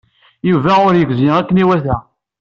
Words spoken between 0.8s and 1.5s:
ur yegzi